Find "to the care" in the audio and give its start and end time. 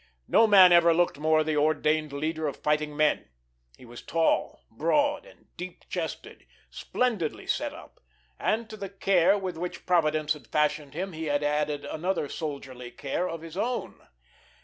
8.71-9.37